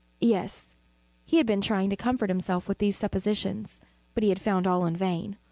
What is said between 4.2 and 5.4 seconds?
he had found all in vain.